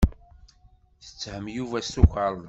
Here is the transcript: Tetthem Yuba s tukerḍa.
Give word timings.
Tetthem 1.03 1.45
Yuba 1.55 1.77
s 1.81 1.87
tukerḍa. 1.93 2.39